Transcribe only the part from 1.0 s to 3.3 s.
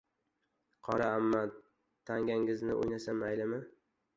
amma», tangangizni o‘ynasam